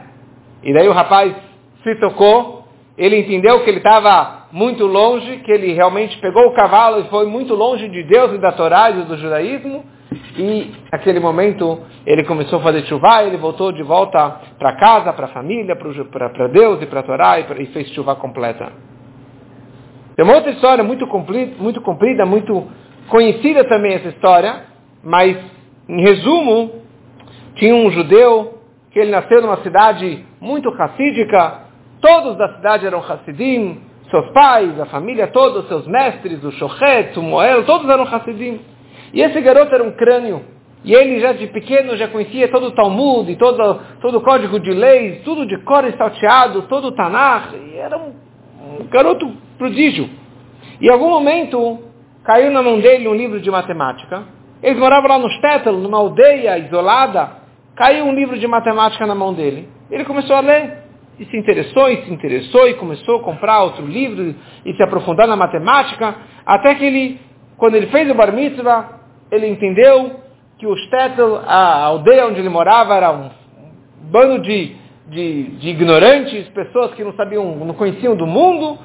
E 0.63 0.73
daí 0.73 0.87
o 0.87 0.93
rapaz 0.93 1.35
se 1.83 1.95
tocou, 1.95 2.65
ele 2.97 3.19
entendeu 3.19 3.63
que 3.63 3.69
ele 3.69 3.77
estava 3.77 4.47
muito 4.51 4.85
longe, 4.85 5.37
que 5.37 5.51
ele 5.51 5.73
realmente 5.73 6.17
pegou 6.19 6.47
o 6.47 6.53
cavalo 6.53 7.01
e 7.01 7.09
foi 7.09 7.25
muito 7.27 7.53
longe 7.53 7.87
de 7.89 8.03
Deus 8.03 8.33
e 8.33 8.37
da 8.37 8.51
Torá 8.51 8.89
e 8.89 9.03
do 9.03 9.17
judaísmo, 9.17 9.83
e 10.37 10.71
naquele 10.91 11.19
momento 11.19 11.79
ele 12.05 12.23
começou 12.23 12.59
a 12.59 12.61
fazer 12.61 12.85
chuva, 12.85 13.23
ele 13.23 13.37
voltou 13.37 13.71
de 13.71 13.83
volta 13.83 14.41
para 14.57 14.75
casa, 14.77 15.13
para 15.13 15.25
a 15.25 15.29
família, 15.29 15.75
para 15.75 16.47
Deus 16.47 16.81
e 16.81 16.85
para 16.85 17.01
a 17.01 17.03
Torá 17.03 17.39
e, 17.39 17.63
e 17.63 17.65
fez 17.67 17.89
chuva 17.89 18.15
completa. 18.15 18.71
Tem 20.15 20.23
uma 20.23 20.35
outra 20.35 20.51
história 20.51 20.83
muito 20.83 21.05
comprida, 21.07 21.55
muito 21.61 21.81
comprida, 21.81 22.25
muito 22.25 22.65
conhecida 23.09 23.65
também 23.65 23.95
essa 23.95 24.07
história, 24.07 24.63
mas 25.03 25.37
em 25.89 26.01
resumo, 26.01 26.84
tinha 27.55 27.75
um 27.75 27.89
judeu 27.91 28.59
que 28.91 28.99
ele 28.99 29.11
nasceu 29.11 29.41
numa 29.41 29.57
cidade 29.57 30.25
muito 30.39 30.69
racídica, 30.69 31.61
todos 32.01 32.37
da 32.37 32.55
cidade 32.55 32.85
eram 32.85 32.99
Hassidim, 32.99 33.81
seus 34.09 34.29
pais, 34.29 34.79
a 34.79 34.85
família 34.85 35.27
toda, 35.27 35.63
seus 35.63 35.85
mestres, 35.87 36.43
o 36.43 36.51
Shochet, 36.51 37.17
o 37.17 37.23
Moel, 37.23 37.65
todos 37.65 37.89
eram 37.89 38.03
Hassidim. 38.03 38.61
E 39.13 39.21
esse 39.21 39.41
garoto 39.41 39.73
era 39.73 39.83
um 39.83 39.91
crânio. 39.91 40.45
E 40.83 40.93
ele 40.93 41.19
já 41.19 41.33
de 41.33 41.47
pequeno 41.47 41.97
já 41.97 42.07
conhecia 42.07 42.47
todo 42.47 42.67
o 42.67 42.71
Talmud, 42.71 43.31
e 43.31 43.35
todo, 43.35 43.79
todo 44.01 44.19
o 44.19 44.21
código 44.21 44.59
de 44.59 44.71
leis, 44.71 45.23
tudo 45.23 45.45
de 45.45 45.57
cor 45.63 45.83
salteado, 45.97 46.61
todo 46.63 46.89
o 46.89 46.91
Tanakh. 46.91 47.53
E 47.53 47.75
era 47.75 47.97
um, 47.97 48.13
um 48.79 48.87
garoto 48.87 49.29
prodígio. 49.57 50.07
E 50.79 50.87
em 50.87 50.91
algum 50.91 51.09
momento 51.09 51.79
caiu 52.23 52.51
na 52.51 52.61
mão 52.61 52.79
dele 52.79 53.07
um 53.07 53.15
livro 53.15 53.41
de 53.41 53.49
matemática. 53.49 54.23
Eles 54.61 54.79
moravam 54.79 55.09
lá 55.09 55.17
no 55.17 55.29
Stettel, 55.31 55.73
numa 55.73 55.97
aldeia 55.97 56.57
isolada. 56.59 57.44
Caiu 57.75 58.05
um 58.05 58.13
livro 58.13 58.39
de 58.39 58.47
matemática 58.47 59.05
na 59.05 59.13
mão 59.13 59.33
dele. 59.33 59.67
Ele 59.91 60.05
começou 60.05 60.35
a 60.35 60.39
ler. 60.39 60.85
E 61.19 61.25
se 61.25 61.37
interessou, 61.37 61.89
e 61.89 62.03
se 62.03 62.11
interessou, 62.11 62.67
e 62.67 62.73
começou 62.73 63.17
a 63.17 63.23
comprar 63.23 63.63
outro 63.63 63.85
livro 63.85 64.35
e 64.65 64.73
se 64.73 64.83
aprofundar 64.83 65.27
na 65.27 65.35
matemática. 65.35 66.15
Até 66.45 66.75
que 66.75 66.83
ele, 66.83 67.21
quando 67.57 67.75
ele 67.75 67.87
fez 67.87 68.09
o 68.09 68.13
bar 68.13 68.33
mitzvah, 68.33 68.99
ele 69.31 69.47
entendeu 69.47 70.19
que 70.57 70.67
o 70.67 70.75
Stettel, 70.77 71.37
a 71.45 71.83
aldeia 71.83 72.27
onde 72.27 72.39
ele 72.39 72.49
morava, 72.49 72.95
era 72.95 73.11
um 73.11 73.29
bando 74.11 74.39
de, 74.39 74.75
de, 75.07 75.43
de 75.57 75.69
ignorantes, 75.69 76.47
pessoas 76.49 76.93
que 76.95 77.03
não 77.03 77.13
sabiam, 77.13 77.55
não 77.55 77.73
conheciam 77.73 78.15
do 78.15 78.27
mundo, 78.27 78.77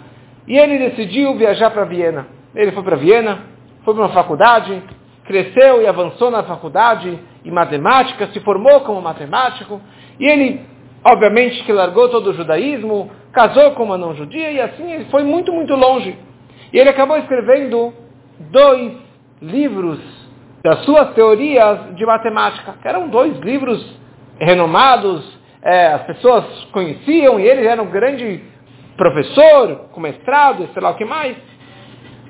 e 0.46 0.56
ele 0.56 0.78
decidiu 0.78 1.36
viajar 1.36 1.70
para 1.70 1.84
Viena. 1.84 2.26
Ele 2.54 2.72
foi 2.72 2.82
para 2.82 2.96
Viena, 2.96 3.40
foi 3.84 3.94
para 3.94 4.04
uma 4.04 4.12
faculdade, 4.12 4.82
cresceu 5.24 5.82
e 5.82 5.86
avançou 5.86 6.30
na 6.30 6.42
faculdade 6.44 7.18
em 7.44 7.50
matemática, 7.50 8.28
se 8.28 8.40
formou 8.40 8.80
como 8.80 9.00
matemático, 9.00 9.80
e 10.18 10.26
ele, 10.26 10.60
obviamente, 11.04 11.62
que 11.64 11.72
largou 11.72 12.08
todo 12.08 12.30
o 12.30 12.34
judaísmo, 12.34 13.10
casou 13.32 13.72
com 13.72 13.84
uma 13.84 13.96
não-judia, 13.96 14.50
e 14.50 14.60
assim 14.60 14.92
ele 14.92 15.04
foi 15.06 15.22
muito, 15.22 15.52
muito 15.52 15.74
longe. 15.74 16.16
E 16.72 16.78
ele 16.78 16.90
acabou 16.90 17.16
escrevendo 17.16 17.92
dois 18.50 18.92
livros 19.40 19.98
das 20.62 20.84
suas 20.84 21.14
teorias 21.14 21.94
de 21.96 22.04
matemática, 22.04 22.74
que 22.80 22.86
eram 22.86 23.08
dois 23.08 23.38
livros 23.38 23.98
renomados, 24.38 25.38
é, 25.62 25.88
as 25.88 26.02
pessoas 26.02 26.44
conheciam, 26.72 27.40
e 27.40 27.46
ele 27.46 27.66
era 27.66 27.82
um 27.82 27.90
grande 27.90 28.42
professor, 28.96 29.88
com 29.92 30.00
mestrado, 30.00 30.68
sei 30.72 30.82
lá 30.82 30.90
o 30.90 30.94
que 30.94 31.04
mais. 31.04 31.36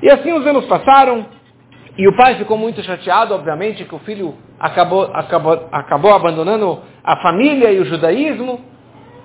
E 0.02 0.10
assim 0.10 0.32
os 0.32 0.46
anos 0.46 0.66
passaram, 0.66 1.26
e 1.96 2.08
o 2.08 2.16
pai 2.16 2.36
ficou 2.36 2.56
muito 2.56 2.82
chateado, 2.82 3.34
obviamente, 3.34 3.84
que 3.84 3.94
o 3.94 3.98
filho 4.00 4.34
acabou, 4.58 5.10
acabou, 5.12 5.68
acabou 5.72 6.14
abandonando 6.14 6.80
a 7.02 7.16
família 7.16 7.70
e 7.72 7.80
o 7.80 7.84
judaísmo. 7.84 8.60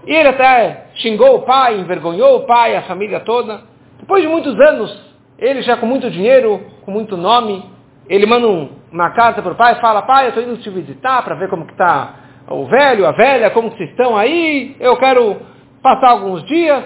E 0.05 0.13
ele 0.13 0.29
até 0.29 0.87
xingou 0.95 1.35
o 1.35 1.41
pai, 1.41 1.79
envergonhou 1.79 2.37
o 2.37 2.45
pai, 2.45 2.75
a 2.75 2.83
família 2.83 3.19
toda. 3.21 3.61
Depois 3.99 4.21
de 4.21 4.27
muitos 4.27 4.59
anos, 4.59 5.15
ele 5.37 5.61
já 5.61 5.77
com 5.77 5.85
muito 5.85 6.09
dinheiro, 6.09 6.61
com 6.83 6.91
muito 6.91 7.17
nome, 7.17 7.63
ele 8.07 8.25
manda 8.25 8.47
um, 8.47 8.69
uma 8.91 9.11
carta 9.11 9.41
para 9.41 9.51
o 9.51 9.55
pai 9.55 9.75
fala, 9.75 10.01
pai, 10.03 10.25
eu 10.25 10.29
estou 10.29 10.43
indo 10.43 10.57
te 10.57 10.69
visitar 10.69 11.23
para 11.23 11.35
ver 11.35 11.49
como 11.49 11.65
que 11.65 11.71
está 11.71 12.13
o 12.47 12.65
velho, 12.65 13.07
a 13.07 13.11
velha, 13.11 13.49
como 13.49 13.71
que 13.71 13.77
vocês 13.77 13.89
estão 13.89 14.15
aí, 14.15 14.75
eu 14.79 14.95
quero 14.97 15.37
passar 15.81 16.09
alguns 16.09 16.43
dias. 16.45 16.83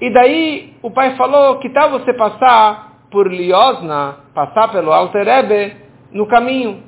E 0.00 0.12
daí 0.12 0.74
o 0.82 0.90
pai 0.90 1.16
falou, 1.16 1.58
que 1.58 1.68
tal 1.70 1.90
você 1.90 2.12
passar 2.14 2.88
por 3.10 3.30
Liosna, 3.32 4.16
passar 4.38 4.68
pelo 4.68 4.92
Alter 4.92 5.26
Ebe, 5.26 5.76
no 6.12 6.24
caminho? 6.28 6.84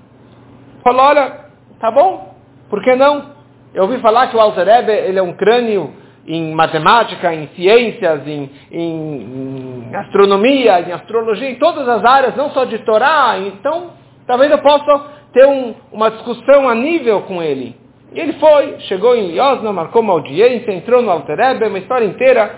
Falou, 0.84 1.02
olha, 1.02 1.46
tá 1.80 1.90
bom, 1.90 2.32
por 2.68 2.80
que 2.80 2.94
não? 2.94 3.32
Eu 3.74 3.84
ouvi 3.84 3.98
falar 3.98 4.28
que 4.28 4.36
o 4.36 4.40
Alter 4.40 4.68
Ebe, 4.68 4.92
ele 4.92 5.18
é 5.18 5.22
um 5.22 5.32
crânio 5.32 5.92
em 6.28 6.54
matemática, 6.54 7.34
em 7.34 7.48
ciências, 7.48 8.24
em, 8.24 8.48
em, 8.70 9.88
em, 9.90 9.96
astronomia, 9.96 10.80
em 10.80 10.92
astrologia, 10.92 11.50
em 11.50 11.56
todas 11.56 11.88
as 11.88 12.04
áreas, 12.04 12.36
não 12.36 12.50
só 12.50 12.64
de 12.64 12.78
Torá. 12.84 13.36
Então, 13.38 13.90
talvez 14.28 14.48
eu 14.52 14.58
possa 14.58 15.06
ter 15.32 15.44
um, 15.44 15.74
uma 15.90 16.08
discussão 16.10 16.68
a 16.68 16.74
nível 16.74 17.22
com 17.22 17.42
ele. 17.42 17.74
E 18.12 18.20
ele 18.20 18.34
foi, 18.34 18.78
chegou 18.80 19.16
em 19.16 19.36
Yosna, 19.36 19.72
marcou 19.72 20.02
uma 20.02 20.12
audiência, 20.12 20.70
entrou 20.70 21.02
no 21.02 21.10
Alterebe, 21.10 21.66
uma 21.66 21.78
história 21.78 22.04
inteira. 22.04 22.54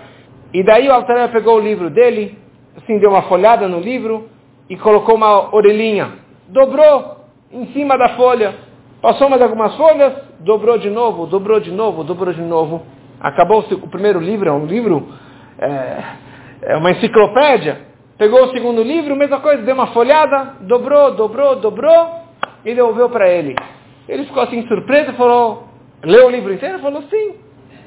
E 0.52 0.62
daí 0.62 0.86
o 0.86 0.92
Alterebe 0.92 1.32
pegou 1.32 1.56
o 1.56 1.60
livro 1.60 1.88
dele, 1.88 2.36
assim, 2.76 2.98
deu 2.98 3.10
uma 3.10 3.22
folhada 3.22 3.66
no 3.68 3.80
livro 3.80 4.31
e 4.72 4.76
colocou 4.78 5.16
uma 5.16 5.54
orelhinha. 5.54 6.12
Dobrou 6.48 7.16
em 7.52 7.66
cima 7.74 7.98
da 7.98 8.16
folha. 8.16 8.54
Passou 9.02 9.28
mais 9.28 9.42
algumas 9.42 9.76
folhas, 9.76 10.14
dobrou 10.40 10.78
de 10.78 10.88
novo, 10.88 11.26
dobrou 11.26 11.60
de 11.60 11.70
novo, 11.70 12.02
dobrou 12.02 12.32
de 12.32 12.40
novo. 12.40 12.80
Acabou 13.20 13.60
o 13.70 13.88
primeiro 13.88 14.18
livro, 14.18 14.48
é 14.48 14.52
um 14.52 14.64
livro, 14.64 15.12
é, 15.58 16.02
é 16.72 16.76
uma 16.78 16.90
enciclopédia. 16.90 17.80
Pegou 18.16 18.44
o 18.44 18.50
segundo 18.50 18.82
livro, 18.82 19.14
mesma 19.14 19.40
coisa, 19.40 19.62
deu 19.62 19.74
uma 19.74 19.88
folhada, 19.88 20.54
dobrou, 20.62 21.16
dobrou, 21.16 21.56
dobrou 21.56 22.08
e 22.64 22.74
devolveu 22.74 23.10
para 23.10 23.28
ele. 23.28 23.54
Ele 24.08 24.24
ficou 24.24 24.42
assim 24.42 24.66
surpreso 24.68 25.12
falou, 25.14 25.64
leu 26.02 26.28
o 26.28 26.30
livro 26.30 26.50
inteiro? 26.50 26.78
Falou, 26.78 27.02
sim. 27.10 27.34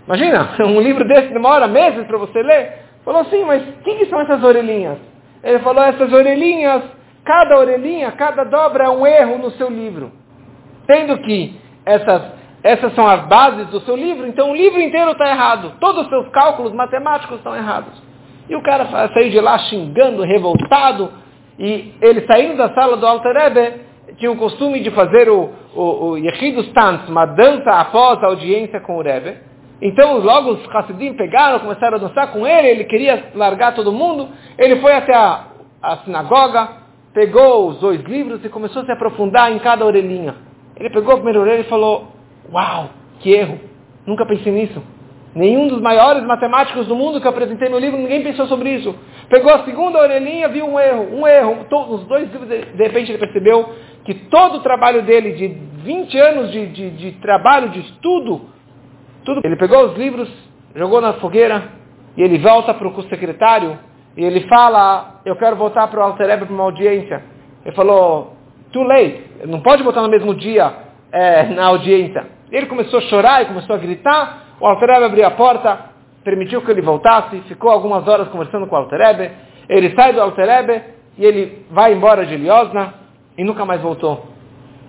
Imagina, 0.06 0.52
um 0.62 0.80
livro 0.80 1.04
desse 1.08 1.34
demora 1.34 1.68
meses 1.68 2.06
para 2.06 2.20
você 2.20 2.44
ler. 2.44 2.74
Falou, 3.04 3.26
sim, 3.26 3.44
mas 3.44 3.68
o 3.68 3.82
que, 3.82 3.96
que 3.96 4.06
são 4.06 4.22
essas 4.22 4.44
orelhinhas? 4.44 5.00
Ele 5.46 5.60
falou, 5.60 5.84
essas 5.84 6.12
orelhinhas, 6.12 6.84
cada 7.24 7.58
orelhinha, 7.58 8.12
cada 8.14 8.44
dobra 8.44 8.86
é 8.86 8.90
um 8.90 9.06
erro 9.06 9.38
no 9.38 9.52
seu 9.52 9.70
livro. 9.70 10.12
Tendo 10.88 11.18
que 11.20 11.56
essas 11.86 12.36
essas 12.64 12.96
são 12.96 13.08
as 13.08 13.28
bases 13.28 13.68
do 13.68 13.80
seu 13.82 13.96
livro, 13.96 14.26
então 14.26 14.50
o 14.50 14.56
livro 14.56 14.82
inteiro 14.82 15.12
está 15.12 15.30
errado. 15.30 15.74
Todos 15.80 16.06
os 16.06 16.10
seus 16.10 16.28
cálculos 16.30 16.74
matemáticos 16.74 17.38
estão 17.38 17.56
errados. 17.56 17.94
E 18.50 18.56
o 18.56 18.64
cara 18.64 18.88
saiu 19.14 19.30
de 19.30 19.40
lá 19.40 19.60
xingando, 19.60 20.24
revoltado, 20.24 21.12
e 21.60 21.94
ele 22.02 22.26
saindo 22.26 22.58
da 22.58 22.74
sala 22.74 22.98
do 22.98 23.06
Alter 23.06 23.36
Ebe, 23.38 23.82
tinha 24.18 24.32
o 24.32 24.38
costume 24.38 24.80
de 24.80 24.90
fazer 24.90 25.30
o, 25.30 25.52
o, 25.76 26.06
o 26.06 26.18
Yechidus 26.18 26.72
Tanz, 26.74 27.08
uma 27.08 27.28
dança 27.28 27.70
após 27.70 28.24
a 28.24 28.28
audiência 28.28 28.80
com 28.80 28.98
o 28.98 29.02
Rebbe. 29.04 29.38
Então 29.82 30.20
logo 30.20 30.52
os 30.52 30.76
Hassidim 30.76 31.14
pegaram, 31.14 31.60
começaram 31.60 31.98
a 31.98 32.00
dançar 32.00 32.32
com 32.32 32.48
ele, 32.48 32.68
ele 32.68 32.84
queria 32.86 33.32
largar 33.36 33.76
todo 33.76 33.92
mundo, 33.92 34.30
ele 34.58 34.78
foi 34.78 34.94
até 34.94 35.14
a, 35.14 35.46
a 35.82 35.98
sinagoga, 35.98 36.70
pegou 37.14 37.70
os 37.70 37.80
dois 37.80 38.02
livros 38.04 38.44
e 38.44 38.50
começou 38.50 38.82
a 38.82 38.86
se 38.86 38.92
aprofundar 38.92 39.52
em 39.52 39.60
cada 39.60 39.86
orelhinha. 39.86 40.36
Ele 40.78 40.90
pegou 40.90 41.14
a 41.14 41.18
primeira 41.18 41.40
orelha 41.40 41.62
e 41.62 41.66
falou, 41.66 42.08
Uau, 42.52 42.90
que 43.20 43.32
erro! 43.32 43.60
Nunca 44.06 44.26
pensei 44.26 44.52
nisso. 44.52 44.82
Nenhum 45.34 45.68
dos 45.68 45.82
maiores 45.82 46.24
matemáticos 46.24 46.88
do 46.88 46.96
mundo 46.96 47.20
que 47.20 47.28
eu 47.28 47.32
apresentei 47.32 47.68
no 47.68 47.78
livro, 47.78 47.98
ninguém 48.00 48.24
pensou 48.24 48.48
sobre 48.48 48.70
isso. 48.70 48.96
Pegou 49.30 49.54
a 49.54 49.66
segunda 49.66 50.00
orelhinha, 50.00 50.48
viu 50.48 50.66
um 50.66 50.80
erro, 50.80 51.08
um 51.14 51.28
erro. 51.28 51.66
Todos 51.70 52.02
os 52.02 52.08
dois 52.08 52.32
livros, 52.32 52.48
de 52.48 52.84
repente 52.84 53.12
ele 53.12 53.18
percebeu 53.18 53.70
que 54.06 54.14
todo 54.14 54.58
o 54.58 54.62
trabalho 54.62 55.02
dele, 55.02 55.34
de 55.34 55.48
20 55.84 56.18
anos 56.18 56.52
de, 56.52 56.68
de, 56.68 56.90
de 56.92 57.12
trabalho, 57.14 57.70
de 57.70 57.80
estudo, 57.80 58.55
tudo. 59.26 59.42
Ele 59.44 59.56
pegou 59.56 59.88
os 59.88 59.98
livros, 59.98 60.30
jogou 60.76 61.02
na 61.02 61.14
fogueira, 61.14 61.70
e 62.16 62.22
ele 62.22 62.38
volta 62.38 62.74
para 62.74 62.88
o 62.88 63.04
secretário, 63.04 63.78
e 64.16 64.24
ele 64.24 64.48
fala, 64.48 65.20
eu 65.26 65.36
quero 65.36 65.56
voltar 65.58 65.88
para 65.88 66.00
o 66.00 66.04
Alterebe 66.04 66.46
para 66.46 66.54
uma 66.54 66.64
audiência. 66.64 67.22
Ele 67.66 67.76
falou, 67.76 68.36
too 68.72 68.84
late, 68.84 69.22
não 69.46 69.60
pode 69.60 69.84
voltar 69.84 70.02
no 70.02 70.10
mesmo 70.10 70.34
dia 70.34 70.72
é, 71.12 71.44
na 71.46 71.66
audiência. 71.66 72.26
Ele 72.52 72.68
começou 72.68 73.00
a 73.00 73.02
chorar 73.04 73.42
e 73.42 73.48
começou 73.48 73.76
a 73.76 73.80
gritar. 73.80 74.44
O 74.62 74.66
Alterebe 74.66 75.06
abriu 75.06 75.26
a 75.26 75.32
porta, 75.32 75.78
permitiu 76.24 76.62
que 76.62 76.72
ele 76.72 76.82
voltasse, 76.82 77.42
ficou 77.48 77.72
algumas 77.72 78.08
horas 78.08 78.30
conversando 78.30 78.68
com 78.68 78.76
o 78.76 78.80
Alterebe. 78.80 79.32
Ele 79.68 79.94
sai 79.96 80.14
do 80.14 80.22
Alterebe 80.22 80.82
e 81.18 81.26
ele 81.26 81.66
vai 81.72 81.94
embora 81.94 82.26
de 82.26 82.38
Liosna 82.38 82.94
e 83.38 83.44
nunca 83.44 83.66
mais 83.66 83.82
voltou. 83.82 84.28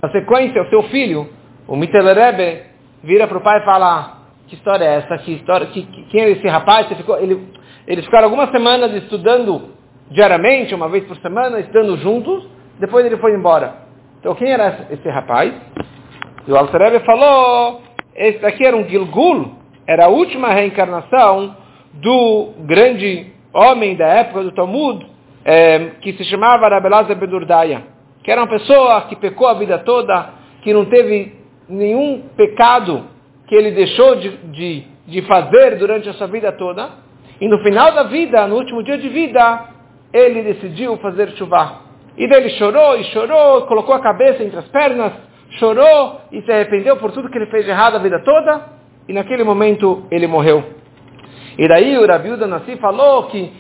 Na 0.02 0.10
sequência, 0.10 0.62
o 0.62 0.68
seu 0.68 0.82
filho, 0.84 1.28
o 1.66 1.74
Mitelerebe, 1.74 2.62
vira 3.02 3.26
para 3.26 3.38
o 3.38 3.40
pai 3.40 3.60
e 3.60 3.64
fala, 3.64 4.15
que 4.46 4.54
história 4.54 4.84
é 4.84 4.96
essa? 4.96 5.18
Que 5.18 5.32
história, 5.34 5.66
que, 5.68 5.82
que, 5.82 6.02
quem 6.04 6.20
é 6.22 6.30
esse 6.30 6.46
rapaz? 6.46 6.86
Ficou, 6.88 7.18
ele, 7.18 7.48
eles 7.86 8.04
ficaram 8.04 8.24
algumas 8.24 8.50
semanas 8.50 8.92
estudando 9.02 9.70
diariamente, 10.10 10.74
uma 10.74 10.88
vez 10.88 11.04
por 11.04 11.16
semana, 11.16 11.58
estudando 11.60 11.96
juntos, 11.98 12.46
depois 12.78 13.04
ele 13.04 13.16
foi 13.16 13.34
embora. 13.34 13.74
Então 14.20 14.34
quem 14.34 14.50
era 14.50 14.86
esse 14.90 15.08
rapaz? 15.08 15.52
E 16.46 16.52
o 16.52 16.56
Alter 16.56 17.04
falou, 17.04 17.82
esse 18.14 18.38
daqui 18.38 18.64
era 18.64 18.76
um 18.76 18.88
Gilgul, 18.88 19.52
era 19.86 20.06
a 20.06 20.08
última 20.08 20.52
reencarnação 20.52 21.56
do 21.94 22.52
grande 22.60 23.32
homem 23.52 23.96
da 23.96 24.06
época 24.06 24.44
do 24.44 24.52
Talmud, 24.52 25.06
é, 25.44 25.90
que 26.00 26.12
se 26.12 26.24
chamava 26.24 26.68
Rabelazar 26.68 27.16
Bedurdaya, 27.16 27.82
que 28.22 28.30
era 28.30 28.42
uma 28.42 28.48
pessoa 28.48 29.02
que 29.02 29.16
pecou 29.16 29.48
a 29.48 29.54
vida 29.54 29.78
toda, 29.78 30.30
que 30.62 30.72
não 30.72 30.84
teve 30.84 31.34
nenhum 31.68 32.22
pecado 32.36 33.15
que 33.46 33.54
ele 33.54 33.70
deixou 33.70 34.16
de, 34.16 34.30
de, 34.48 34.84
de 35.06 35.22
fazer 35.22 35.76
durante 35.76 36.08
a 36.08 36.14
sua 36.14 36.26
vida 36.26 36.52
toda, 36.52 36.90
e 37.40 37.48
no 37.48 37.58
final 37.58 37.92
da 37.92 38.04
vida, 38.04 38.46
no 38.46 38.56
último 38.56 38.82
dia 38.82 38.98
de 38.98 39.08
vida, 39.08 39.64
ele 40.12 40.42
decidiu 40.42 40.96
fazer 40.98 41.30
chuva. 41.36 41.80
E 42.16 42.26
daí 42.28 42.40
ele 42.40 42.50
chorou 42.50 42.96
e 42.98 43.04
chorou, 43.04 43.62
colocou 43.62 43.94
a 43.94 44.00
cabeça 44.00 44.42
entre 44.42 44.58
as 44.58 44.66
pernas, 44.68 45.12
chorou 45.58 46.20
e 46.32 46.40
se 46.42 46.50
arrependeu 46.50 46.96
por 46.96 47.12
tudo 47.12 47.28
que 47.28 47.36
ele 47.36 47.46
fez 47.46 47.64
de 47.64 47.70
errado 47.70 47.96
a 47.96 47.98
vida 47.98 48.18
toda, 48.20 48.62
e 49.08 49.12
naquele 49.12 49.44
momento 49.44 50.06
ele 50.10 50.26
morreu. 50.26 50.64
E 51.58 51.68
daí 51.68 51.96
o 51.96 52.06
Rabiuda 52.06 52.46
Nassi 52.46 52.76
falou 52.76 53.24
que, 53.24 53.52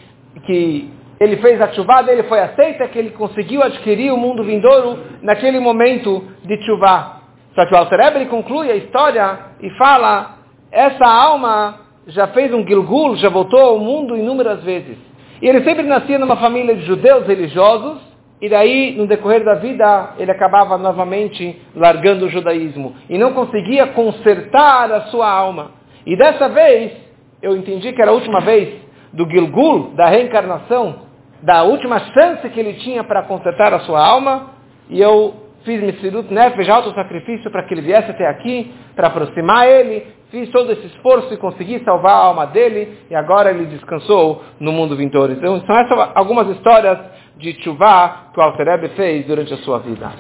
que 0.46 0.90
ele 1.20 1.36
fez 1.38 1.60
a 1.60 1.72
chuva 1.72 2.02
dele, 2.02 2.24
foi 2.24 2.40
aceita, 2.40 2.88
que 2.88 2.98
ele 2.98 3.10
conseguiu 3.10 3.62
adquirir 3.62 4.12
o 4.12 4.16
mundo 4.16 4.42
vindouro 4.42 4.98
naquele 5.22 5.60
momento 5.60 6.24
de 6.44 6.62
chuva. 6.64 7.15
Só 7.56 7.64
que 7.64 7.74
o 7.74 7.78
Alter 7.78 8.28
conclui 8.28 8.70
a 8.70 8.76
história 8.76 9.38
e 9.62 9.70
fala, 9.70 10.36
essa 10.70 11.06
alma 11.06 11.80
já 12.06 12.28
fez 12.28 12.52
um 12.52 12.66
Gilgul, 12.66 13.16
já 13.16 13.30
voltou 13.30 13.58
ao 13.58 13.78
mundo 13.78 14.14
inúmeras 14.14 14.62
vezes. 14.62 14.98
E 15.40 15.48
ele 15.48 15.64
sempre 15.64 15.82
nascia 15.82 16.18
numa 16.18 16.36
família 16.36 16.76
de 16.76 16.84
judeus 16.84 17.26
religiosos, 17.26 17.98
e 18.42 18.50
daí, 18.50 18.94
no 18.94 19.06
decorrer 19.06 19.42
da 19.42 19.54
vida, 19.54 20.10
ele 20.18 20.30
acabava 20.30 20.76
novamente 20.76 21.58
largando 21.74 22.26
o 22.26 22.28
judaísmo. 22.28 22.94
E 23.08 23.16
não 23.16 23.32
conseguia 23.32 23.86
consertar 23.86 24.92
a 24.92 25.00
sua 25.06 25.26
alma. 25.26 25.70
E 26.04 26.14
dessa 26.14 26.50
vez, 26.50 26.92
eu 27.40 27.56
entendi 27.56 27.90
que 27.94 28.02
era 28.02 28.10
a 28.10 28.14
última 28.14 28.42
vez 28.42 28.74
do 29.14 29.26
Gilgul, 29.30 29.94
da 29.94 30.06
reencarnação, 30.06 31.06
da 31.42 31.62
última 31.62 32.00
chance 32.00 32.50
que 32.50 32.60
ele 32.60 32.74
tinha 32.74 33.02
para 33.02 33.22
consertar 33.22 33.72
a 33.72 33.80
sua 33.80 34.06
alma, 34.06 34.50
e 34.90 35.00
eu 35.00 35.45
fiz 35.66 35.82
Mitsirut 35.82 36.32
Nefesh, 36.32 36.68
alto 36.70 36.94
sacrifício 36.94 37.50
para 37.50 37.64
que 37.64 37.74
ele 37.74 37.82
viesse 37.82 38.10
até 38.10 38.26
aqui, 38.26 38.72
para 38.94 39.08
aproximar 39.08 39.68
ele, 39.68 40.06
fiz 40.30 40.48
todo 40.50 40.72
esse 40.72 40.86
esforço 40.86 41.34
e 41.34 41.36
consegui 41.36 41.80
salvar 41.84 42.12
a 42.12 42.24
alma 42.26 42.46
dele, 42.46 42.96
e 43.10 43.14
agora 43.14 43.50
ele 43.50 43.66
descansou 43.66 44.42
no 44.58 44.72
mundo 44.72 44.96
vindouro. 44.96 45.32
Então, 45.32 45.60
são 45.66 45.76
essas 45.76 46.10
algumas 46.14 46.48
histórias 46.56 46.98
de 47.36 47.52
Tshuva 47.54 48.30
que 48.32 48.40
o 48.40 48.42
Alter 48.42 48.90
fez 48.94 49.26
durante 49.26 49.52
a 49.52 49.58
sua 49.58 49.80
vida. 49.80 50.10